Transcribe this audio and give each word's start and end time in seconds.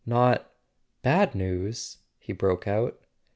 "Not—bad 0.03 1.35
news?" 1.35 1.97
he 2.17 2.33
broke 2.33 2.67
out. 2.67 3.03